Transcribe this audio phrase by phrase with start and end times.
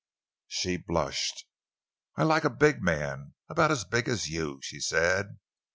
[0.47, 1.45] She blushed.
[2.15, 5.37] "I like a big man—about as big as you," she said.